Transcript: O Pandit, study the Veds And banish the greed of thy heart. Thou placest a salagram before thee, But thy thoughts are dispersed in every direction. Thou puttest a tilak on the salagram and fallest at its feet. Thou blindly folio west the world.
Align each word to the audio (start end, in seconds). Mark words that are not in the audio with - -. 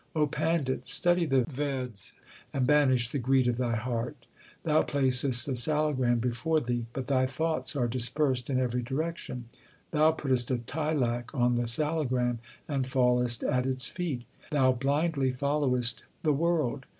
O 0.15 0.25
Pandit, 0.25 0.87
study 0.87 1.27
the 1.27 1.43
Veds 1.43 2.11
And 2.53 2.65
banish 2.65 3.09
the 3.09 3.19
greed 3.19 3.47
of 3.47 3.57
thy 3.57 3.75
heart. 3.75 4.25
Thou 4.63 4.81
placest 4.81 5.47
a 5.47 5.51
salagram 5.55 6.17
before 6.19 6.59
thee, 6.59 6.87
But 6.91 7.05
thy 7.05 7.27
thoughts 7.27 7.75
are 7.75 7.87
dispersed 7.87 8.49
in 8.49 8.57
every 8.59 8.81
direction. 8.81 9.45
Thou 9.91 10.11
puttest 10.13 10.49
a 10.49 10.57
tilak 10.57 11.35
on 11.35 11.53
the 11.53 11.67
salagram 11.67 12.39
and 12.67 12.87
fallest 12.87 13.43
at 13.43 13.67
its 13.67 13.85
feet. 13.89 14.23
Thou 14.49 14.71
blindly 14.71 15.31
folio 15.31 15.67
west 15.67 16.01
the 16.23 16.33
world. 16.33 16.87